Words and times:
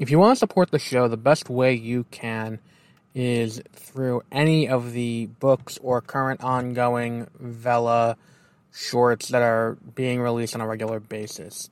If 0.00 0.10
you 0.10 0.18
want 0.18 0.34
to 0.34 0.38
support 0.38 0.72
the 0.72 0.80
show, 0.80 1.06
the 1.06 1.16
best 1.16 1.48
way 1.48 1.74
you 1.74 2.04
can 2.10 2.58
is 3.14 3.62
through 3.72 4.22
any 4.32 4.68
of 4.68 4.92
the 4.92 5.26
books 5.38 5.78
or 5.80 6.00
current 6.00 6.42
ongoing 6.42 7.28
Vella 7.38 8.16
shorts 8.72 9.28
that 9.28 9.42
are 9.42 9.78
being 9.94 10.20
released 10.20 10.56
on 10.56 10.60
a 10.60 10.66
regular 10.66 10.98
basis. 10.98 11.70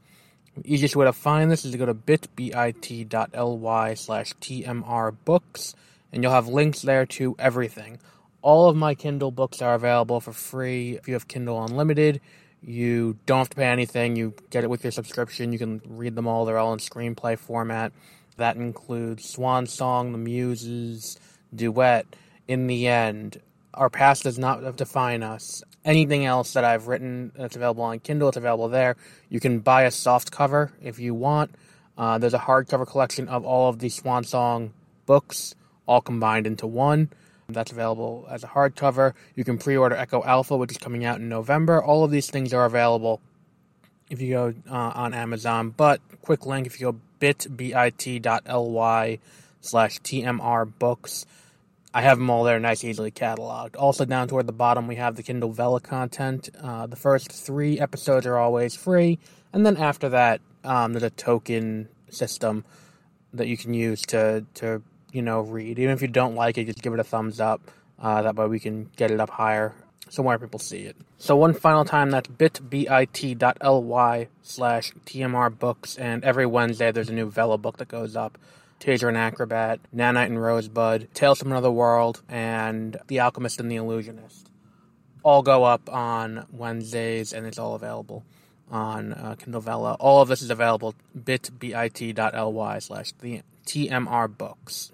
The 0.56 0.72
easiest 0.72 0.94
way 0.94 1.06
to 1.06 1.12
find 1.12 1.50
this 1.50 1.64
is 1.64 1.72
to 1.72 1.78
go 1.78 1.86
to 1.86 1.94
bit.bit.ly 1.94 3.94
slash 3.94 4.32
tmrbooks, 4.34 5.74
and 6.12 6.22
you'll 6.22 6.32
have 6.32 6.46
links 6.46 6.82
there 6.82 7.06
to 7.06 7.34
everything. 7.40 7.98
All 8.40 8.68
of 8.68 8.76
my 8.76 8.94
Kindle 8.94 9.32
books 9.32 9.60
are 9.60 9.74
available 9.74 10.20
for 10.20 10.32
free 10.32 10.96
if 10.96 11.08
you 11.08 11.14
have 11.14 11.26
Kindle 11.26 11.64
Unlimited. 11.64 12.20
You 12.64 13.16
don't 13.26 13.38
have 13.38 13.50
to 13.50 13.56
pay 13.56 13.66
anything. 13.66 14.14
You 14.14 14.34
get 14.50 14.62
it 14.62 14.70
with 14.70 14.84
your 14.84 14.92
subscription. 14.92 15.52
You 15.52 15.58
can 15.58 15.82
read 15.84 16.14
them 16.14 16.28
all. 16.28 16.44
They're 16.44 16.58
all 16.58 16.72
in 16.72 16.78
screenplay 16.78 17.36
format. 17.36 17.92
That 18.36 18.56
includes 18.56 19.28
Swan 19.28 19.66
Song, 19.66 20.12
The 20.12 20.18
Muses, 20.18 21.18
Duet, 21.54 22.06
In 22.48 22.66
the 22.66 22.86
End, 22.86 23.40
Our 23.74 23.90
Past 23.90 24.24
Does 24.24 24.38
Not 24.38 24.76
Define 24.76 25.22
Us. 25.22 25.62
Anything 25.84 26.24
else 26.24 26.52
that 26.52 26.64
I've 26.64 26.86
written 26.86 27.32
that's 27.36 27.56
available 27.56 27.84
on 27.84 27.98
Kindle, 27.98 28.28
it's 28.28 28.36
available 28.36 28.68
there. 28.68 28.96
You 29.28 29.40
can 29.40 29.58
buy 29.60 29.82
a 29.82 29.90
soft 29.90 30.30
cover 30.30 30.72
if 30.80 30.98
you 30.98 31.14
want. 31.14 31.54
Uh, 31.98 32.18
there's 32.18 32.34
a 32.34 32.38
hardcover 32.38 32.86
collection 32.86 33.28
of 33.28 33.44
all 33.44 33.68
of 33.68 33.78
the 33.78 33.88
Swan 33.88 34.24
Song 34.24 34.72
books, 35.06 35.54
all 35.86 36.00
combined 36.00 36.46
into 36.46 36.66
one. 36.66 37.10
That's 37.48 37.72
available 37.72 38.26
as 38.30 38.44
a 38.44 38.46
hardcover. 38.46 39.12
You 39.34 39.44
can 39.44 39.58
pre 39.58 39.76
order 39.76 39.94
Echo 39.94 40.22
Alpha, 40.22 40.56
which 40.56 40.70
is 40.70 40.78
coming 40.78 41.04
out 41.04 41.18
in 41.18 41.28
November. 41.28 41.82
All 41.82 42.04
of 42.04 42.10
these 42.10 42.30
things 42.30 42.54
are 42.54 42.64
available 42.64 43.20
if 44.08 44.20
you 44.20 44.30
go 44.30 44.54
uh, 44.70 44.92
on 44.94 45.14
Amazon. 45.14 45.70
But, 45.70 46.00
quick 46.22 46.46
link 46.46 46.66
if 46.66 46.80
you 46.80 46.92
go 46.92 47.00
bit.ly 47.22 49.18
slash 49.60 50.00
TMR 50.00 50.72
books. 50.80 51.24
I 51.94 52.02
have 52.02 52.18
them 52.18 52.28
all 52.30 52.42
there, 52.42 52.58
nice, 52.58 52.82
easily 52.82 53.12
cataloged. 53.12 53.76
Also, 53.78 54.04
down 54.04 54.26
toward 54.26 54.48
the 54.48 54.52
bottom, 54.52 54.88
we 54.88 54.96
have 54.96 55.14
the 55.14 55.22
Kindle 55.22 55.52
Vella 55.52 55.78
content. 55.78 56.50
Uh, 56.60 56.88
the 56.88 56.96
first 56.96 57.30
three 57.30 57.78
episodes 57.78 58.26
are 58.26 58.38
always 58.38 58.74
free, 58.74 59.20
and 59.52 59.64
then 59.64 59.76
after 59.76 60.08
that, 60.08 60.40
um, 60.64 60.94
there's 60.94 61.04
a 61.04 61.10
token 61.10 61.88
system 62.10 62.64
that 63.32 63.46
you 63.46 63.56
can 63.56 63.72
use 63.72 64.02
to 64.06 64.44
to 64.54 64.82
you 65.12 65.22
know 65.22 65.42
read. 65.42 65.78
Even 65.78 65.92
if 65.92 66.02
you 66.02 66.08
don't 66.08 66.34
like 66.34 66.58
it, 66.58 66.64
just 66.64 66.82
give 66.82 66.92
it 66.92 66.98
a 66.98 67.04
thumbs 67.04 67.38
up. 67.38 67.70
Uh, 68.00 68.22
that 68.22 68.34
way, 68.34 68.48
we 68.48 68.58
can 68.58 68.90
get 68.96 69.12
it 69.12 69.20
up 69.20 69.30
higher 69.30 69.76
so 70.12 70.22
more 70.22 70.38
people 70.38 70.58
see 70.58 70.80
it. 70.80 70.94
So 71.16 71.36
one 71.36 71.54
final 71.54 71.86
time, 71.86 72.10
that's 72.10 72.28
bit.ly 72.28 73.08
slash 74.42 74.92
TMR 75.06 75.58
books, 75.58 75.96
and 75.96 76.22
every 76.22 76.44
Wednesday 76.44 76.92
there's 76.92 77.08
a 77.08 77.14
new 77.14 77.30
Vella 77.30 77.56
book 77.56 77.78
that 77.78 77.88
goes 77.88 78.14
up. 78.14 78.36
Taser 78.78 79.08
and 79.08 79.16
Acrobat, 79.16 79.80
Nanite 79.94 80.26
and 80.26 80.42
Rosebud, 80.42 81.08
Tales 81.14 81.38
from 81.38 81.50
Another 81.50 81.70
World, 81.70 82.20
and 82.28 82.98
The 83.06 83.20
Alchemist 83.20 83.58
and 83.58 83.70
the 83.70 83.76
Illusionist. 83.76 84.50
All 85.22 85.40
go 85.40 85.64
up 85.64 85.90
on 85.90 86.46
Wednesdays, 86.52 87.32
and 87.32 87.46
it's 87.46 87.58
all 87.58 87.74
available 87.74 88.22
on 88.70 89.14
uh, 89.14 89.36
Kindle 89.38 89.62
Vella. 89.62 89.96
All 89.98 90.20
of 90.20 90.28
this 90.28 90.42
is 90.42 90.50
available 90.50 90.94
bit.ly 91.24 92.78
slash 92.80 93.12
the 93.18 93.40
TMR 93.64 94.36
books. 94.36 94.92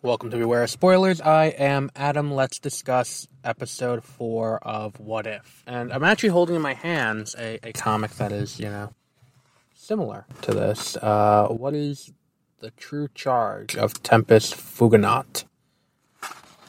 Welcome 0.00 0.30
to 0.30 0.36
Beware 0.36 0.62
of 0.62 0.70
Spoilers. 0.70 1.20
I 1.20 1.46
am 1.46 1.90
Adam. 1.96 2.30
Let's 2.30 2.60
discuss 2.60 3.26
episode 3.42 4.04
four 4.04 4.58
of 4.58 5.00
What 5.00 5.26
If. 5.26 5.64
And 5.66 5.92
I'm 5.92 6.04
actually 6.04 6.28
holding 6.28 6.54
in 6.54 6.62
my 6.62 6.74
hands 6.74 7.34
a, 7.36 7.58
a 7.66 7.72
comic 7.72 8.12
that 8.12 8.30
is, 8.30 8.60
you 8.60 8.66
know, 8.66 8.92
similar 9.74 10.24
to 10.42 10.54
this. 10.54 10.96
Uh, 10.98 11.48
what 11.48 11.74
is 11.74 12.12
the 12.60 12.70
true 12.70 13.08
charge 13.12 13.74
of 13.74 14.00
Tempus 14.04 14.52
Fuginaut? 14.52 15.42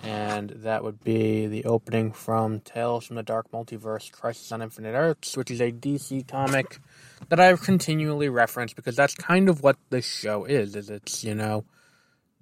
And 0.01 0.49
that 0.49 0.83
would 0.83 1.03
be 1.03 1.45
the 1.45 1.65
opening 1.65 2.11
from 2.11 2.61
Tales 2.61 3.05
from 3.05 3.15
the 3.15 3.21
Dark 3.21 3.51
Multiverse 3.51 4.11
Crisis 4.11 4.51
on 4.51 4.63
Infinite 4.63 4.93
Earths, 4.93 5.37
which 5.37 5.51
is 5.51 5.61
a 5.61 5.71
DC 5.71 6.27
comic 6.27 6.79
that 7.27 7.39
I've 7.39 7.61
continually 7.61 8.27
referenced 8.27 8.75
because 8.75 8.95
that's 8.95 9.13
kind 9.13 9.49
of 9.49 9.61
what 9.61 9.77
this 9.91 10.07
show 10.07 10.45
is, 10.45 10.75
is 10.75 10.89
it's, 10.89 11.23
you 11.23 11.35
know, 11.35 11.63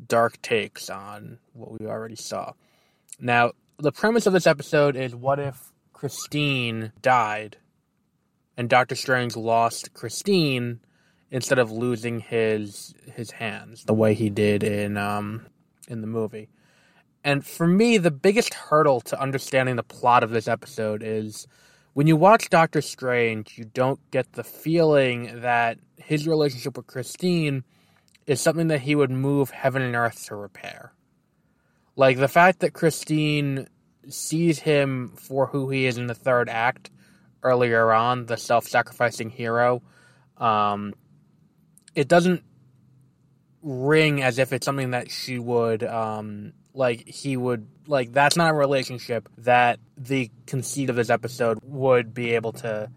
dark 0.06 0.42
takes 0.42 0.90
on 0.90 1.40
what 1.54 1.80
we 1.80 1.88
already 1.88 2.16
saw. 2.16 2.54
Now, 3.20 3.52
the 3.78 3.92
premise 3.92 4.26
of 4.26 4.34
this 4.34 4.48
episode 4.48 4.96
is 4.96 5.16
what 5.16 5.40
if 5.40 5.72
Christine 5.94 6.92
died 7.02 7.58
and 8.56 8.70
Doctor 8.70 8.96
Strange 8.96 9.36
lost 9.36 9.94
Christine 9.94 10.80
instead 11.30 11.60
of 11.60 11.72
losing 11.72 12.20
his 12.20 12.94
his 13.14 13.32
hands 13.32 13.84
the 13.84 13.94
way 13.94 14.14
he 14.14 14.30
did 14.30 14.64
in 14.64 14.98
um 14.98 15.46
in 15.88 16.02
the 16.02 16.08
movie. 16.08 16.50
And 17.24 17.46
for 17.46 17.68
me, 17.68 17.98
the 17.98 18.12
biggest 18.12 18.54
hurdle 18.54 19.02
to 19.02 19.22
understanding 19.22 19.76
the 19.76 19.84
plot 19.84 20.24
of 20.24 20.30
this 20.30 20.48
episode 20.48 21.04
is 21.04 21.48
when 21.94 22.08
you 22.08 22.16
watch 22.16 22.50
Doctor 22.50 22.82
Strange, 22.82 23.58
you 23.58 23.66
don't 23.66 24.00
get 24.12 24.34
the 24.34 24.44
feeling 24.44 25.42
that 25.42 25.78
his 25.98 26.28
relationship 26.28 26.78
with 26.78 26.88
Christine 26.88 27.64
is 28.28 28.42
something 28.42 28.68
that 28.68 28.82
he 28.82 28.94
would 28.94 29.10
move 29.10 29.50
heaven 29.50 29.82
and 29.82 29.96
earth 29.96 30.26
to 30.26 30.36
repair. 30.36 30.92
Like 31.96 32.18
the 32.18 32.28
fact 32.28 32.60
that 32.60 32.74
Christine 32.74 33.68
sees 34.10 34.60
him 34.60 35.14
for 35.16 35.48
who 35.48 35.70
he 35.70 35.86
is 35.86 35.98
in 35.98 36.08
the 36.08 36.14
third 36.14 36.50
act 36.50 36.92
earlier 37.42 37.92
on, 37.92 38.26
the 38.26 38.38
self 38.38 38.68
sacrificing 38.68 39.30
hero, 39.30 39.82
um, 40.38 40.94
it 41.96 42.08
doesn't 42.08 42.44
ring 43.64 44.22
as 44.22 44.38
if 44.38 44.54
it's 44.54 44.66
something 44.66 44.92
that 44.92 45.10
she 45.10 45.40
would 45.40 45.84
um, 45.84 46.54
like 46.74 47.08
he 47.08 47.36
would 47.36 47.68
like 47.88 48.12
that's 48.12 48.38
not 48.38 48.52
a 48.52 48.54
relationship 48.54 49.28
that 49.40 49.80
the 49.98 50.30
conceit 50.46 50.90
of 50.90 50.96
this 50.96 51.10
episode 51.10 51.60
would 51.64 52.14
be 52.14 52.36
able 52.36 52.54
to 52.54 52.90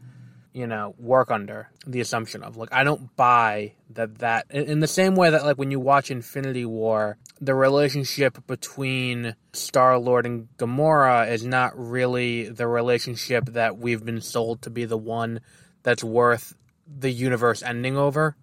you 0.52 0.66
know, 0.66 0.94
work 0.98 1.30
under 1.30 1.70
the 1.86 2.00
assumption 2.00 2.42
of. 2.42 2.56
Like, 2.56 2.72
I 2.72 2.84
don't 2.84 3.14
buy 3.16 3.74
that 3.90 4.18
that 4.18 4.46
in 4.50 4.80
the 4.80 4.86
same 4.86 5.14
way 5.14 5.30
that 5.30 5.44
like 5.44 5.58
when 5.58 5.70
you 5.70 5.80
watch 5.80 6.10
Infinity 6.10 6.64
War, 6.64 7.18
the 7.40 7.54
relationship 7.54 8.46
between 8.46 9.36
Star 9.52 9.98
Lord 9.98 10.26
and 10.26 10.48
Gamora 10.56 11.30
is 11.30 11.44
not 11.44 11.78
really 11.78 12.48
the 12.48 12.66
relationship 12.66 13.46
that 13.46 13.78
we've 13.78 14.04
been 14.04 14.20
sold 14.20 14.62
to 14.62 14.70
be 14.70 14.84
the 14.84 14.98
one 14.98 15.40
that's 15.82 16.04
worth 16.04 16.54
the 16.86 17.10
universe 17.10 17.62
ending 17.62 17.96
over. 17.96 18.36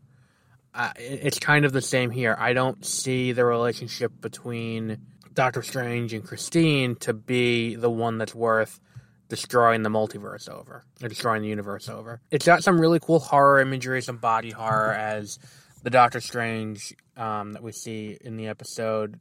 Uh, 0.73 0.91
it's 0.97 1.39
kind 1.39 1.65
of 1.65 1.73
the 1.73 1.81
same 1.81 2.11
here. 2.11 2.35
I 2.37 2.53
don't 2.53 2.85
see 2.85 3.31
the 3.31 3.43
relationship 3.43 4.11
between 4.21 4.99
Doctor 5.33 5.63
Strange 5.63 6.13
and 6.13 6.23
Christine 6.23 6.95
to 6.97 7.13
be 7.13 7.75
the 7.75 7.89
one 7.89 8.17
that's 8.17 8.35
worth 8.35 8.79
destroying 9.29 9.83
the 9.83 9.89
multiverse 9.89 10.49
over, 10.49 10.83
or 11.01 11.09
destroying 11.09 11.41
the 11.41 11.47
universe 11.47 11.89
over. 11.89 12.21
It's 12.31 12.45
got 12.45 12.63
some 12.63 12.79
really 12.79 12.99
cool 12.99 13.19
horror 13.19 13.59
imagery, 13.59 14.01
some 14.01 14.17
body 14.17 14.51
horror, 14.51 14.93
as 14.97 15.39
the 15.83 15.89
Doctor 15.89 16.21
Strange 16.21 16.95
um, 17.15 17.53
that 17.53 17.63
we 17.63 17.71
see 17.71 18.17
in 18.21 18.37
the 18.37 18.47
episode, 18.47 19.19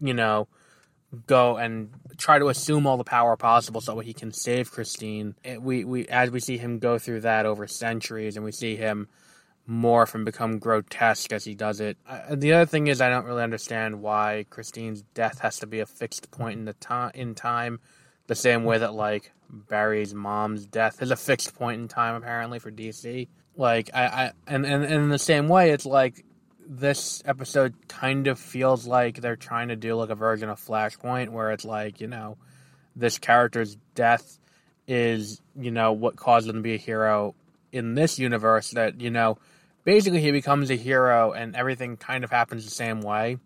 you 0.00 0.14
know, 0.14 0.48
go 1.26 1.56
and 1.56 1.90
try 2.18 2.38
to 2.38 2.48
assume 2.48 2.86
all 2.86 2.96
the 2.96 3.04
power 3.04 3.36
possible 3.36 3.80
so 3.80 3.98
he 4.00 4.12
can 4.12 4.32
save 4.32 4.70
Christine. 4.70 5.34
It, 5.44 5.62
we 5.62 5.84
we 5.84 6.06
as 6.08 6.30
we 6.30 6.40
see 6.40 6.58
him 6.58 6.78
go 6.78 6.98
through 6.98 7.22
that 7.22 7.46
over 7.46 7.66
centuries, 7.66 8.36
and 8.36 8.44
we 8.44 8.52
see 8.52 8.76
him 8.76 9.08
morph 9.68 10.14
and 10.14 10.24
become 10.24 10.58
grotesque 10.58 11.32
as 11.32 11.44
he 11.44 11.54
does 11.54 11.80
it. 11.80 11.96
Uh, 12.08 12.36
the 12.36 12.52
other 12.52 12.66
thing 12.66 12.86
is, 12.86 13.00
I 13.00 13.08
don't 13.08 13.24
really 13.24 13.42
understand 13.42 14.00
why 14.00 14.46
Christine's 14.50 15.02
death 15.14 15.40
has 15.40 15.58
to 15.58 15.66
be 15.66 15.80
a 15.80 15.86
fixed 15.86 16.30
point 16.30 16.58
in 16.58 16.64
the 16.64 16.74
time 16.74 17.10
in 17.14 17.34
time 17.34 17.80
the 18.26 18.34
same 18.34 18.64
way 18.64 18.78
that 18.78 18.94
like 18.94 19.32
Barry's 19.48 20.14
mom's 20.14 20.66
death 20.66 21.02
is 21.02 21.10
a 21.10 21.16
fixed 21.16 21.54
point 21.54 21.80
in 21.80 21.88
time 21.88 22.14
apparently 22.14 22.58
for 22.58 22.70
DC. 22.70 23.28
Like 23.56 23.90
I, 23.94 24.04
I 24.04 24.32
and, 24.46 24.66
and, 24.66 24.84
and 24.84 24.94
in 24.94 25.08
the 25.08 25.18
same 25.18 25.48
way 25.48 25.70
it's 25.70 25.86
like 25.86 26.24
this 26.68 27.22
episode 27.24 27.74
kind 27.88 28.26
of 28.26 28.38
feels 28.38 28.86
like 28.86 29.20
they're 29.20 29.36
trying 29.36 29.68
to 29.68 29.76
do 29.76 29.94
like 29.94 30.10
a 30.10 30.14
version 30.14 30.48
of 30.48 30.60
Flashpoint 30.60 31.28
where 31.28 31.52
it's 31.52 31.64
like, 31.64 32.00
you 32.00 32.08
know, 32.08 32.36
this 32.96 33.18
character's 33.18 33.76
death 33.94 34.38
is, 34.88 35.40
you 35.58 35.70
know, 35.70 35.92
what 35.92 36.16
caused 36.16 36.48
him 36.48 36.56
to 36.56 36.62
be 36.62 36.74
a 36.74 36.78
hero 36.78 37.34
in 37.72 37.94
this 37.94 38.18
universe 38.18 38.70
that, 38.72 39.00
you 39.00 39.10
know, 39.10 39.38
basically 39.84 40.20
he 40.20 40.32
becomes 40.32 40.70
a 40.70 40.76
hero 40.76 41.32
and 41.32 41.54
everything 41.54 41.96
kind 41.96 42.24
of 42.24 42.30
happens 42.30 42.64
the 42.64 42.70
same 42.70 43.00
way. 43.00 43.38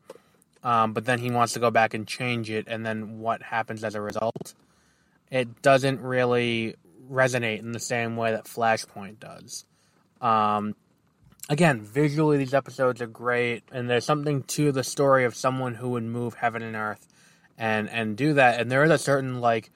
Um, 0.63 0.93
but 0.93 1.05
then 1.05 1.19
he 1.19 1.31
wants 1.31 1.55
to 1.55 1.61
go 1.61 1.71
back 1.71 1.95
and 1.95 2.07
change 2.07 2.51
it, 2.51 2.67
and 2.69 2.85
then 2.85 3.19
what 3.19 3.43
happens 3.43 3.83
as 3.83 3.95
a 3.95 4.01
result? 4.01 4.55
It 5.31 5.63
doesn't 5.63 6.01
really 6.01 6.75
resonate 7.11 7.61
in 7.61 7.73
the 7.73 7.81
same 7.81 8.17
way 8.17 8.33
that 8.33 8.45
Flashpoint 8.45 9.21
does. 9.21 9.65
Um, 10.21 10.75
again, 11.49 11.83
visually, 11.83 12.37
these 12.37 12.55
episodes 12.55 13.01
are 13.01 13.07
great, 13.07 13.65
and 13.73 13.89
there's 13.89 14.05
something 14.05 14.43
to 14.45 14.73
the 14.73 14.85
story 14.85 15.25
of 15.25 15.35
someone 15.35 15.75
who 15.75 15.91
would 15.91 16.05
move 16.05 16.35
heaven 16.35 16.63
and 16.63 16.77
earth 16.77 17.07
and 17.59 17.89
and 17.91 18.17
do 18.17 18.35
that. 18.35 18.61
And 18.61 18.71
there 18.71 18.85
is 18.85 18.91
a 18.91 18.99
certain 18.99 19.41
like 19.41 19.71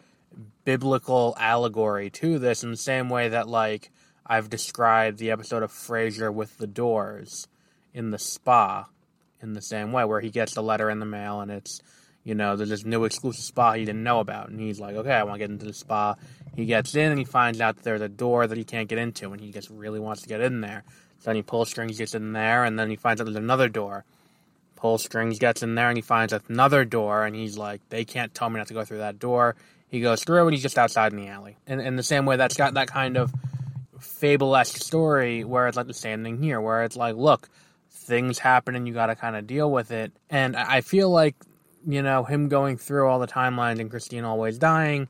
biblical 0.64 1.36
allegory 1.38 2.10
to 2.10 2.38
this, 2.38 2.64
in 2.64 2.70
the 2.70 2.76
same 2.76 3.08
way 3.08 3.28
that 3.28 3.48
like 3.48 3.90
I've 4.26 4.50
described 4.50 5.18
the 5.18 5.30
episode 5.30 5.62
of 5.62 5.70
Frasier 5.70 6.32
with 6.32 6.58
the 6.58 6.66
doors 6.66 7.46
in 7.92 8.10
the 8.10 8.18
spa 8.18 8.86
in 9.44 9.52
the 9.52 9.62
same 9.62 9.92
way, 9.92 10.04
where 10.04 10.20
he 10.20 10.30
gets 10.30 10.54
the 10.54 10.62
letter 10.62 10.90
in 10.90 10.98
the 10.98 11.06
mail 11.06 11.40
and 11.40 11.50
it's, 11.50 11.80
you 12.24 12.34
know, 12.34 12.56
there's 12.56 12.70
this 12.70 12.84
new 12.84 13.04
exclusive 13.04 13.44
spa 13.44 13.74
he 13.74 13.84
didn't 13.84 14.02
know 14.02 14.20
about. 14.20 14.48
And 14.48 14.58
he's 14.58 14.80
like, 14.80 14.96
okay, 14.96 15.12
I 15.12 15.22
want 15.22 15.34
to 15.34 15.38
get 15.38 15.50
into 15.50 15.66
the 15.66 15.74
spa. 15.74 16.16
He 16.56 16.64
gets 16.64 16.94
in 16.94 17.10
and 17.10 17.18
he 17.18 17.24
finds 17.24 17.60
out 17.60 17.76
that 17.76 17.84
there's 17.84 18.00
a 18.00 18.08
door 18.08 18.46
that 18.46 18.56
he 18.56 18.64
can't 18.64 18.88
get 18.88 18.98
into 18.98 19.32
and 19.32 19.40
he 19.40 19.52
just 19.52 19.68
really 19.70 20.00
wants 20.00 20.22
to 20.22 20.28
get 20.28 20.40
in 20.40 20.60
there. 20.60 20.82
So 21.18 21.26
then 21.26 21.36
he 21.36 21.42
pulls 21.42 21.68
strings, 21.68 21.98
gets 21.98 22.14
in 22.14 22.32
there, 22.32 22.64
and 22.64 22.78
then 22.78 22.90
he 22.90 22.96
finds 22.96 23.20
out 23.20 23.24
there's 23.24 23.36
another 23.36 23.68
door. 23.68 24.04
Pulls 24.76 25.04
strings, 25.04 25.38
gets 25.38 25.62
in 25.62 25.74
there, 25.74 25.88
and 25.88 25.96
he 25.96 26.02
finds 26.02 26.34
another 26.48 26.84
door, 26.84 27.24
and 27.24 27.34
he's 27.34 27.56
like, 27.56 27.80
they 27.88 28.04
can't 28.04 28.34
tell 28.34 28.50
me 28.50 28.58
not 28.58 28.66
to 28.66 28.74
go 28.74 28.84
through 28.84 28.98
that 28.98 29.18
door. 29.18 29.56
He 29.88 30.00
goes 30.00 30.22
through, 30.22 30.46
and 30.46 30.52
he's 30.52 30.62
just 30.62 30.76
outside 30.76 31.12
in 31.12 31.18
the 31.18 31.28
alley. 31.28 31.56
And 31.66 31.80
in 31.80 31.96
the 31.96 32.02
same 32.02 32.26
way, 32.26 32.36
that's 32.36 32.56
got 32.56 32.74
that 32.74 32.88
kind 32.88 33.16
of 33.16 33.32
fable-esque 33.98 34.76
story 34.76 35.44
where 35.44 35.68
it's 35.68 35.76
like 35.76 35.86
the 35.86 35.94
same 35.94 36.22
thing 36.22 36.42
here, 36.42 36.60
where 36.60 36.82
it's 36.84 36.96
like, 36.96 37.16
look, 37.16 37.48
things 37.90 38.38
happen 38.38 38.74
and 38.74 38.86
you 38.86 38.92
got 38.92 39.06
to 39.06 39.16
kind 39.16 39.36
of 39.36 39.46
deal 39.46 39.70
with 39.70 39.90
it. 39.90 40.12
And 40.28 40.56
I 40.56 40.82
feel 40.82 41.08
like, 41.08 41.36
you 41.86 42.02
know, 42.02 42.24
him 42.24 42.48
going 42.48 42.76
through 42.76 43.08
all 43.08 43.18
the 43.18 43.26
timelines 43.26 43.80
and 43.80 43.90
Christine 43.90 44.24
always 44.24 44.58
dying, 44.58 45.08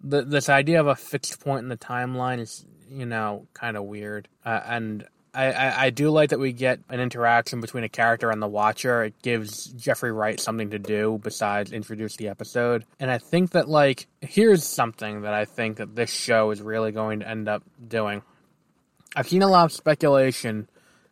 the, 0.00 0.22
this 0.22 0.48
idea 0.48 0.80
of 0.80 0.86
a 0.86 0.94
fixed 0.94 1.40
point 1.40 1.62
in 1.62 1.68
the 1.68 1.76
timeline 1.76 2.40
is, 2.40 2.64
you 2.88 3.06
know, 3.06 3.46
kind 3.54 3.76
of 3.76 3.84
weird. 3.84 4.28
Uh, 4.44 4.60
and 4.64 5.06
I, 5.34 5.52
I, 5.52 5.84
I, 5.84 5.90
do 5.90 6.10
like 6.10 6.30
that 6.30 6.38
we 6.38 6.52
get 6.52 6.80
an 6.88 7.00
interaction 7.00 7.60
between 7.60 7.84
a 7.84 7.88
character 7.88 8.30
and 8.30 8.40
the 8.40 8.48
watcher. 8.48 9.04
It 9.04 9.20
gives 9.22 9.66
Jeffrey 9.66 10.12
Wright 10.12 10.40
something 10.40 10.70
to 10.70 10.78
do 10.78 11.20
besides 11.22 11.72
introduce 11.72 12.16
the 12.16 12.28
episode. 12.28 12.84
And 12.98 13.10
I 13.10 13.18
think 13.18 13.50
that, 13.50 13.68
like, 13.68 14.06
here's 14.20 14.64
something 14.64 15.22
that 15.22 15.34
I 15.34 15.44
think 15.44 15.76
that 15.76 15.94
this 15.94 16.10
show 16.10 16.50
is 16.50 16.62
really 16.62 16.92
going 16.92 17.20
to 17.20 17.28
end 17.28 17.48
up 17.48 17.62
doing. 17.86 18.22
I've 19.14 19.28
seen 19.28 19.42
a 19.42 19.48
lot 19.48 19.66
of 19.66 19.72
speculation 19.72 20.68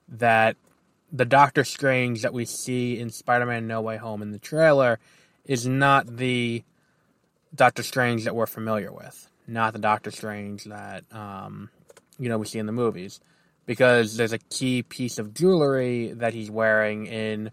that 0.08 0.56
the 1.12 1.24
Doctor 1.24 1.64
Strange 1.64 2.22
that 2.22 2.32
we 2.32 2.44
see 2.44 2.98
in 2.98 3.10
Spider-Man: 3.10 3.66
No 3.66 3.80
Way 3.80 3.96
Home 3.96 4.22
in 4.22 4.32
the 4.32 4.38
trailer 4.38 4.98
is 5.44 5.66
not 5.66 6.16
the 6.16 6.64
Doctor 7.54 7.82
Strange 7.82 8.24
that 8.24 8.34
we're 8.34 8.46
familiar 8.46 8.92
with, 8.92 9.28
not 9.46 9.72
the 9.72 9.78
Doctor 9.78 10.10
Strange 10.10 10.64
that 10.64 11.04
um, 11.12 11.70
you 12.18 12.28
know 12.28 12.38
we 12.38 12.46
see 12.46 12.58
in 12.58 12.66
the 12.66 12.72
movies, 12.72 13.20
because 13.66 14.16
there's 14.16 14.32
a 14.32 14.38
key 14.38 14.82
piece 14.82 15.18
of 15.18 15.34
jewelry 15.34 16.12
that 16.12 16.34
he's 16.34 16.50
wearing 16.50 17.06
in 17.06 17.50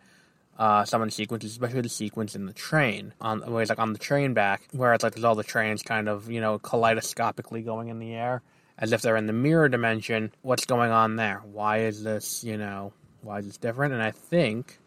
uh, 0.58 0.86
some 0.86 1.02
of 1.02 1.08
the 1.08 1.12
sequences, 1.12 1.52
especially 1.52 1.82
the 1.82 1.90
sequence 1.90 2.36
in 2.36 2.46
the 2.46 2.54
train, 2.54 3.14
on 3.22 3.40
where 3.52 3.62
he's 3.62 3.70
like 3.70 3.80
on 3.80 3.94
the 3.94 4.00
train 4.00 4.34
back, 4.34 4.62
where 4.72 4.94
it's 4.94 5.04
like 5.04 5.14
there's 5.14 5.24
all 5.24 5.36
the 5.36 5.44
trains 5.44 5.84
kind 5.84 6.10
of 6.10 6.30
you 6.30 6.42
know 6.42 6.60
kaleidoscopically 6.60 7.64
going 7.64 7.90
in 7.90 8.00
the 8.00 8.14
air 8.14 8.42
as 8.78 8.92
if 8.92 9.02
they're 9.02 9.18
in 9.18 9.28
the 9.28 9.34
mirror 9.34 9.70
dimension. 9.70 10.32
What's 10.42 10.66
going 10.66 10.92
on 10.92 11.16
there? 11.16 11.42
Why 11.46 11.80
is 11.80 12.04
this 12.04 12.44
you 12.44 12.58
know 12.58 12.94
why 13.24 13.40
is 13.40 13.46
this 13.46 13.58
different? 13.58 13.94
And 13.94 14.04
I 14.04 14.12
think, 14.12 14.80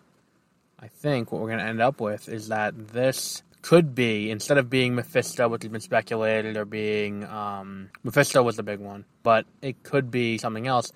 I 0.79 0.89
think 0.89 1.33
what 1.33 1.41
we're 1.41 1.49
going 1.49 1.61
to 1.61 1.65
end 1.65 1.81
up 1.81 2.01
with 2.01 2.29
is 2.29 2.49
that 2.49 2.89
this 2.93 3.43
could 3.63 3.95
be 3.95 4.31
instead 4.31 4.59
of 4.59 4.71
being 4.71 4.95
Mephisto, 4.95 5.49
which 5.49 5.63
has 5.63 5.73
been 5.73 5.81
speculated, 5.81 6.57
or 6.57 6.65
being 6.65 7.25
um, 7.25 7.91
Mephisto 8.05 8.43
was 8.43 8.57
the 8.57 8.63
big 8.63 8.79
one, 8.79 9.05
but 9.23 9.45
it 9.61 9.83
could 9.83 10.11
be 10.11 10.39
something 10.39 10.67
else. 10.67 10.93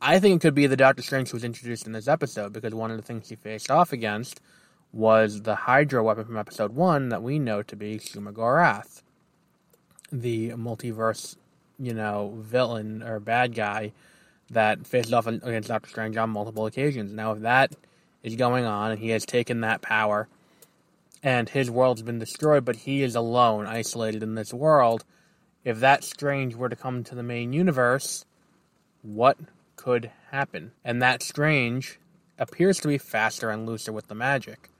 I 0.00 0.18
think 0.20 0.36
it 0.36 0.46
could 0.46 0.54
be 0.54 0.66
the 0.66 0.76
Doctor 0.76 1.02
Strange 1.02 1.30
who 1.30 1.36
was 1.36 1.44
introduced 1.44 1.86
in 1.86 1.92
this 1.92 2.08
episode 2.08 2.52
because 2.52 2.74
one 2.74 2.90
of 2.90 2.96
the 2.96 3.02
things 3.02 3.28
he 3.28 3.36
faced 3.36 3.70
off 3.70 3.92
against 3.92 4.40
was 4.92 5.42
the 5.42 5.54
Hydra 5.54 6.02
weapon 6.02 6.24
from 6.24 6.36
episode 6.36 6.74
one 6.74 7.08
that 7.08 7.22
we 7.22 7.38
know 7.38 7.62
to 7.62 7.76
be 7.76 7.98
Shuma-Gorath, 7.98 9.02
the 10.12 10.50
multiverse, 10.50 11.36
you 11.78 11.92
know, 11.92 12.34
villain 12.38 13.02
or 13.02 13.18
bad 13.18 13.54
guy 13.54 13.92
that 14.50 14.86
faced 14.86 15.12
off 15.12 15.26
against 15.26 15.68
Doctor 15.68 15.88
Strange 15.88 16.16
on 16.16 16.30
multiple 16.30 16.66
occasions. 16.66 17.12
Now, 17.12 17.32
if 17.32 17.40
that 17.40 17.74
is 18.22 18.36
going 18.36 18.64
on 18.64 18.92
and 18.92 19.00
he 19.00 19.10
has 19.10 19.24
taken 19.24 19.60
that 19.60 19.82
power 19.82 20.28
and 21.22 21.48
his 21.48 21.70
world's 21.70 22.02
been 22.02 22.18
destroyed, 22.18 22.64
but 22.64 22.76
he 22.76 23.02
is 23.02 23.14
alone, 23.14 23.66
isolated 23.66 24.22
in 24.22 24.34
this 24.34 24.52
world, 24.52 25.04
if 25.64 25.80
that 25.80 26.04
Strange 26.04 26.54
were 26.54 26.68
to 26.68 26.76
come 26.76 27.02
to 27.04 27.14
the 27.14 27.22
main 27.22 27.52
universe, 27.52 28.24
what 29.02 29.38
could 29.76 30.10
happen? 30.30 30.72
And 30.84 31.00
that 31.02 31.22
Strange 31.22 31.98
appears 32.38 32.78
to 32.80 32.88
be 32.88 32.98
faster 32.98 33.50
and 33.50 33.66
looser 33.66 33.92
with 33.92 34.08
the 34.08 34.14
magic. 34.14 34.70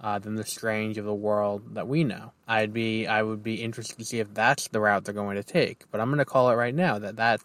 Uh, 0.00 0.18
than 0.18 0.34
the 0.34 0.44
strange 0.44 0.98
of 0.98 1.06
the 1.06 1.14
world 1.14 1.76
that 1.76 1.88
we 1.88 2.04
know. 2.04 2.32
I'd 2.46 2.74
be 2.74 3.06
I 3.06 3.22
would 3.22 3.42
be 3.42 3.54
interested 3.62 3.96
to 3.96 4.04
see 4.04 4.18
if 4.18 4.34
that's 4.34 4.68
the 4.68 4.78
route 4.78 5.04
they're 5.04 5.14
going 5.14 5.36
to 5.36 5.42
take. 5.42 5.84
But 5.90 5.98
I'm 5.98 6.08
going 6.08 6.18
to 6.18 6.26
call 6.26 6.50
it 6.50 6.56
right 6.56 6.74
now 6.74 6.98
that 6.98 7.16
that 7.16 7.40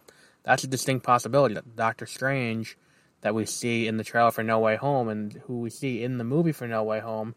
that's 0.50 0.64
a 0.64 0.68
distinct 0.68 1.06
possibility 1.06 1.54
that 1.54 1.76
Doctor 1.76 2.08
Strange 2.08 2.76
that 3.22 3.36
we 3.36 3.46
see 3.46 3.86
in 3.86 3.98
the 3.98 4.04
trailer 4.04 4.32
for 4.32 4.42
No 4.42 4.58
Way 4.58 4.78
Home 4.78 5.08
and 5.08 5.32
who 5.46 5.60
we 5.60 5.70
see 5.70 6.04
in 6.04 6.18
the 6.18 6.24
movie 6.24 6.54
for 6.54 6.68
No 6.68 6.82
Way 6.82 7.02
Home, 7.02 7.36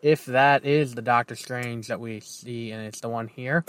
if 0.00 0.24
that 0.26 0.64
is 0.64 0.94
the 0.94 1.02
Doctor 1.02 1.34
Strange 1.34 1.88
that 1.88 1.98
we 1.98 2.20
see 2.20 2.70
and 2.70 2.86
it's 2.86 3.00
the 3.00 3.08
one 3.08 3.26
here, 3.26 3.64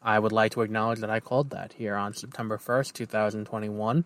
I 0.00 0.20
would 0.20 0.30
like 0.30 0.52
to 0.52 0.62
acknowledge 0.62 1.00
that 1.00 1.10
I 1.10 1.18
called 1.18 1.50
that 1.50 1.72
here 1.72 1.96
on 1.96 2.14
September 2.14 2.58
1st, 2.58 2.92
2021, 2.92 4.04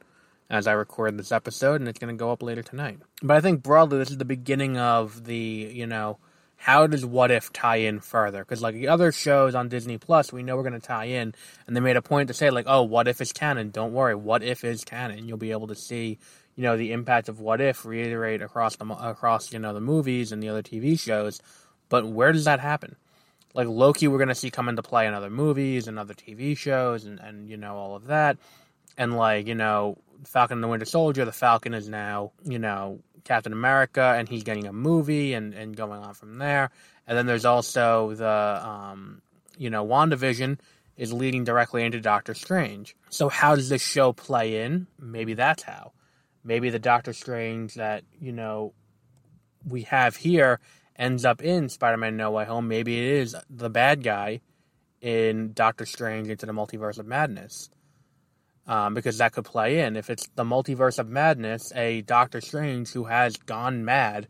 as 0.49 0.67
I 0.67 0.73
record 0.73 1.19
this 1.19 1.31
episode, 1.31 1.83
and 1.83 1.87
it's 1.87 1.99
going 1.99 2.17
to 2.17 2.19
go 2.19 2.33
up 2.33 2.43
later 2.43 2.63
tonight. 2.63 3.01
But 3.23 3.37
I 3.37 3.43
think 3.43 3.63
broadly, 3.63 3.99
this 3.99 4.11
is 4.11 4.17
the 4.17 4.25
beginning 4.25 4.79
of 4.79 5.25
the, 5.25 5.37
you 5.37 5.87
know, 5.87 6.17
how 6.56 6.86
does 6.86 7.05
What 7.05 7.31
If 7.31 7.53
tie 7.53 7.77
in 7.77 8.01
further? 8.01 8.41
Because 8.41 8.63
like 8.63 8.75
the 8.75 8.89
other 8.89 9.13
shows 9.13 9.55
on 9.55 9.69
Disney 9.69 9.98
Plus, 9.98 10.32
we 10.32 10.43
know 10.43 10.56
we're 10.56 10.63
going 10.63 10.72
to 10.72 10.81
tie 10.81 11.05
in, 11.05 11.34
and 11.67 11.77
they 11.77 11.81
made 11.81 11.96
a 11.96 12.03
point 12.03 12.29
to 12.29 12.34
say 12.34 12.51
like, 12.51 12.65
oh, 12.67 12.82
What 12.82 13.08
If 13.08 13.20
is 13.20 13.32
canon? 13.32 13.70
Don't 13.70 13.93
worry, 13.93 14.15
What 14.15 14.43
If 14.43 14.65
is 14.65 14.84
canon. 14.84 15.29
You'll 15.29 15.36
be 15.36 15.53
able 15.53 15.69
to 15.69 15.75
see, 15.75 16.19
you 16.56 16.63
know, 16.63 16.77
the 16.77 16.93
impact 16.93 17.29
of 17.29 17.41
What 17.41 17.60
If 17.60 17.84
reiterate 17.84 18.43
across 18.43 18.77
the 18.77 18.86
across 18.86 19.53
you 19.53 19.58
know 19.58 19.75
the 19.75 19.81
movies 19.81 20.32
and 20.32 20.43
the 20.43 20.48
other 20.48 20.63
TV 20.63 20.98
shows. 20.98 21.41
But 21.89 22.06
where 22.08 22.32
does 22.32 22.46
that 22.46 22.60
happen? 22.60 22.96
Like 23.55 23.69
Loki, 23.69 24.08
we're 24.08 24.19
going 24.19 24.29
to 24.29 24.34
see 24.34 24.51
come 24.51 24.69
into 24.69 24.82
play 24.82 25.06
in 25.06 25.15
other 25.15 25.31
movies 25.31 25.89
and 25.89 25.98
other 25.98 26.15
TV 26.15 26.56
shows, 26.56 27.05
and 27.05 27.20
and 27.20 27.48
you 27.48 27.56
know 27.56 27.77
all 27.77 27.94
of 27.94 28.06
that, 28.06 28.39
and 28.96 29.17
like 29.17 29.46
you 29.46 29.55
know 29.55 29.98
Falcon 30.25 30.56
and 30.56 30.65
the 30.65 30.69
Winter 30.69 30.86
Soldier, 30.86 31.25
the 31.25 31.32
Falcon 31.32 31.75
is 31.75 31.89
now 31.89 32.32
you 32.44 32.58
know 32.58 33.01
Captain 33.27 33.53
America, 33.53 34.15
and 34.17 34.29
he's 34.29 34.45
getting 34.45 34.67
a 34.67 34.73
movie 34.73 35.35
and, 35.35 35.53
and 35.53 35.77
going 35.77 36.03
on 36.03 36.15
from 36.15 36.39
there. 36.39 36.71
And 37.06 37.19
then 37.19 37.27
there's 37.27 37.45
also 37.45 38.15
the, 38.15 38.27
um, 38.67 39.21
you 39.59 39.69
know, 39.69 39.87
WandaVision 39.87 40.59
is 40.97 41.13
leading 41.13 41.45
directly 41.45 41.85
into 41.85 42.01
Doctor 42.01 42.35
Strange. 42.35 42.97
So 43.11 43.29
how 43.29 43.55
does 43.55 43.69
this 43.69 43.83
show 43.83 44.13
play 44.13 44.63
in? 44.63 44.87
Maybe 44.99 45.35
that's 45.35 45.63
how. 45.63 45.93
Maybe 46.43 46.71
the 46.71 46.79
Doctor 46.79 47.13
Strange 47.13 47.75
that, 47.75 48.05
you 48.21 48.33
know, 48.33 48.73
we 49.69 49.83
have 49.83 50.17
here 50.17 50.61
ends 50.97 51.25
up 51.25 51.43
in 51.43 51.69
Spider-Man 51.69 52.17
No 52.17 52.31
Way 52.31 52.45
Home. 52.45 52.69
Maybe 52.69 52.99
it 52.99 53.05
is 53.05 53.37
the 53.51 53.69
bad 53.69 54.03
guy 54.03 54.41
in 55.01 55.53
Doctor 55.53 55.85
Strange 55.85 56.29
into 56.29 56.47
the 56.47 56.53
Multiverse 56.53 56.99
of 56.99 57.06
Madness 57.06 57.69
um, 58.67 58.94
because 58.94 59.19
that 59.19 59.32
could 59.32 59.44
play 59.44 59.81
in. 59.81 59.96
If 59.96 60.11
it's 60.11 60.29
the 60.35 60.44
multiverse 60.44 60.99
of 60.99 61.08
madness, 61.08 61.73
a 61.75 62.03
Doctor 62.03 62.41
Strange 62.41 62.91
who 62.91 63.05
has 63.05 63.37
gone 63.37 63.85
mad 63.85 64.29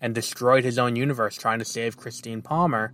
and 0.00 0.14
destroyed 0.14 0.64
his 0.64 0.78
own 0.78 0.96
universe 0.96 1.36
trying 1.36 1.58
to 1.58 1.64
save 1.64 1.96
Christine 1.96 2.42
Palmer, 2.42 2.92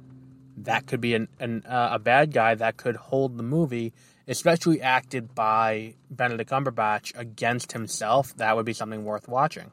that 0.58 0.86
could 0.86 1.00
be 1.00 1.14
an, 1.14 1.28
an 1.38 1.64
uh, 1.66 1.90
a 1.92 1.98
bad 1.98 2.32
guy 2.32 2.54
that 2.54 2.76
could 2.76 2.96
hold 2.96 3.38
the 3.38 3.42
movie, 3.42 3.92
especially 4.26 4.82
acted 4.82 5.34
by 5.34 5.94
Benedict 6.10 6.50
Cumberbatch 6.50 7.18
against 7.18 7.72
himself. 7.72 8.36
That 8.36 8.56
would 8.56 8.66
be 8.66 8.72
something 8.72 9.04
worth 9.04 9.28
watching. 9.28 9.70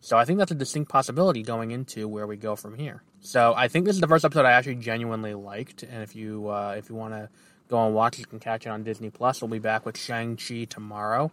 So 0.00 0.18
I 0.18 0.26
think 0.26 0.38
that's 0.38 0.50
a 0.52 0.54
distinct 0.54 0.90
possibility 0.90 1.42
going 1.42 1.70
into 1.70 2.06
where 2.06 2.26
we 2.26 2.36
go 2.36 2.56
from 2.56 2.74
here. 2.74 3.02
So 3.20 3.54
I 3.56 3.68
think 3.68 3.86
this 3.86 3.94
is 3.94 4.02
the 4.02 4.06
first 4.06 4.26
episode 4.26 4.44
I 4.44 4.52
actually 4.52 4.74
genuinely 4.74 5.32
liked, 5.32 5.82
and 5.82 6.02
if 6.02 6.14
you 6.14 6.48
uh, 6.48 6.74
if 6.76 6.90
you 6.90 6.94
want 6.94 7.14
to 7.14 7.30
go 7.68 7.86
and 7.86 7.94
watch. 7.94 8.18
You 8.18 8.26
can 8.26 8.40
catch 8.40 8.66
it 8.66 8.70
on 8.70 8.82
Disney 8.82 9.10
Plus. 9.10 9.40
We'll 9.40 9.48
be 9.48 9.58
back 9.58 9.84
with 9.86 9.98
Shang 9.98 10.36
Chi 10.36 10.64
tomorrow. 10.64 11.30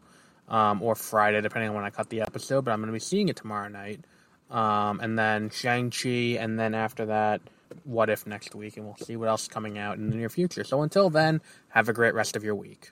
um, 0.51 0.83
or 0.83 0.95
Friday, 0.95 1.41
depending 1.41 1.69
on 1.69 1.75
when 1.75 1.85
I 1.85 1.89
cut 1.89 2.09
the 2.09 2.21
episode. 2.21 2.65
But 2.65 2.71
I'm 2.71 2.79
going 2.79 2.87
to 2.87 2.93
be 2.93 2.99
seeing 2.99 3.29
it 3.29 3.37
tomorrow 3.37 3.69
night. 3.69 4.01
Um, 4.49 4.99
and 4.99 5.17
then 5.17 5.49
Shang-Chi, 5.49 6.37
and 6.37 6.59
then 6.59 6.75
after 6.75 7.05
that, 7.07 7.41
What 7.85 8.09
If 8.09 8.27
next 8.27 8.53
week, 8.53 8.75
and 8.75 8.85
we'll 8.85 8.97
see 8.97 9.15
what 9.15 9.29
else 9.29 9.43
is 9.43 9.47
coming 9.47 9.77
out 9.77 9.97
in 9.97 10.09
the 10.09 10.15
near 10.17 10.27
future. 10.27 10.65
So 10.65 10.81
until 10.81 11.09
then, 11.09 11.41
have 11.69 11.87
a 11.87 11.93
great 11.93 12.13
rest 12.13 12.35
of 12.35 12.43
your 12.43 12.55
week. 12.55 12.91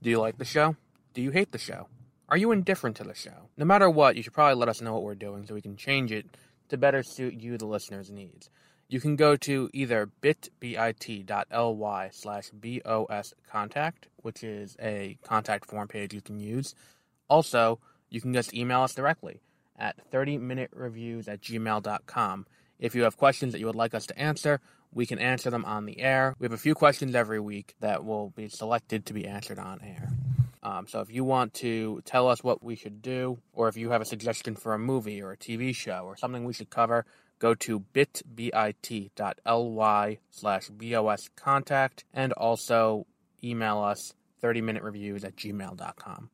Do 0.00 0.10
you 0.10 0.20
like 0.20 0.38
the 0.38 0.44
show? 0.44 0.76
Do 1.12 1.22
you 1.22 1.32
hate 1.32 1.50
the 1.50 1.58
show? 1.58 1.88
Are 2.28 2.36
you 2.36 2.52
indifferent 2.52 2.96
to 2.98 3.04
the 3.04 3.14
show? 3.14 3.48
No 3.56 3.64
matter 3.64 3.90
what, 3.90 4.14
you 4.14 4.22
should 4.22 4.32
probably 4.32 4.54
let 4.54 4.68
us 4.68 4.80
know 4.80 4.94
what 4.94 5.02
we're 5.02 5.16
doing 5.16 5.44
so 5.44 5.54
we 5.54 5.60
can 5.60 5.76
change 5.76 6.12
it 6.12 6.36
to 6.68 6.78
better 6.78 7.02
suit 7.02 7.34
you, 7.34 7.58
the 7.58 7.66
listener's 7.66 8.12
needs. 8.12 8.48
You 8.90 8.98
can 8.98 9.14
go 9.14 9.36
to 9.36 9.70
either 9.72 10.06
bit.ly 10.20 12.10
slash 12.12 12.50
BOS 12.50 13.34
contact, 13.48 14.08
which 14.16 14.42
is 14.42 14.76
a 14.82 15.16
contact 15.22 15.66
form 15.66 15.86
page 15.86 16.12
you 16.12 16.20
can 16.20 16.40
use. 16.40 16.74
Also, 17.28 17.78
you 18.08 18.20
can 18.20 18.34
just 18.34 18.52
email 18.52 18.82
us 18.82 18.92
directly 18.92 19.42
at 19.78 19.94
30minutereviews 20.10 21.28
at 21.28 21.40
gmail.com. 21.40 22.46
If 22.80 22.96
you 22.96 23.04
have 23.04 23.16
questions 23.16 23.52
that 23.52 23.60
you 23.60 23.66
would 23.66 23.76
like 23.76 23.94
us 23.94 24.06
to 24.06 24.18
answer, 24.18 24.60
we 24.92 25.06
can 25.06 25.20
answer 25.20 25.50
them 25.50 25.64
on 25.64 25.86
the 25.86 26.00
air. 26.00 26.34
We 26.40 26.46
have 26.46 26.52
a 26.52 26.58
few 26.58 26.74
questions 26.74 27.14
every 27.14 27.38
week 27.38 27.76
that 27.78 28.04
will 28.04 28.30
be 28.30 28.48
selected 28.48 29.06
to 29.06 29.14
be 29.14 29.24
answered 29.24 29.60
on 29.60 29.80
air. 29.84 30.10
Um, 30.62 30.86
so 30.86 31.00
if 31.00 31.10
you 31.10 31.24
want 31.24 31.54
to 31.54 32.02
tell 32.04 32.28
us 32.28 32.44
what 32.44 32.62
we 32.62 32.76
should 32.76 33.00
do, 33.00 33.38
or 33.52 33.68
if 33.68 33.76
you 33.76 33.90
have 33.90 34.02
a 34.02 34.04
suggestion 34.04 34.56
for 34.56 34.74
a 34.74 34.78
movie 34.78 35.22
or 35.22 35.32
a 35.32 35.36
TV 35.36 35.74
show 35.74 36.02
or 36.04 36.16
something 36.16 36.44
we 36.44 36.52
should 36.52 36.70
cover, 36.70 37.06
go 37.38 37.54
to 37.54 37.80
bit.ly 37.80 38.18
slash 40.30 40.68
bos 40.68 41.30
contact 41.34 42.04
and 42.12 42.32
also 42.34 43.06
email 43.42 43.78
us 43.78 44.12
30minutereviews 44.42 45.24
at 45.24 45.36
gmail.com. 45.36 46.30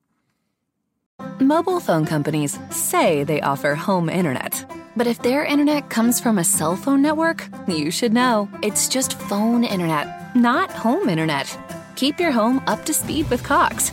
Mobile 1.40 1.80
phone 1.80 2.04
companies 2.04 2.58
say 2.70 3.24
they 3.24 3.40
offer 3.40 3.74
home 3.74 4.08
internet. 4.08 4.64
But 4.96 5.06
if 5.06 5.22
their 5.22 5.44
internet 5.44 5.90
comes 5.90 6.18
from 6.20 6.38
a 6.38 6.44
cell 6.44 6.76
phone 6.76 7.02
network, 7.02 7.46
you 7.68 7.90
should 7.90 8.12
know. 8.12 8.48
It's 8.62 8.88
just 8.88 9.18
phone 9.20 9.62
internet, 9.62 10.34
not 10.34 10.70
home 10.70 11.08
internet. 11.08 11.46
Keep 11.94 12.18
your 12.18 12.32
home 12.32 12.62
up 12.66 12.84
to 12.86 12.94
speed 12.94 13.28
with 13.30 13.42
Cox. 13.42 13.92